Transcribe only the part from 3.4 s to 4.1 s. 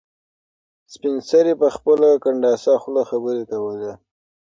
کولې.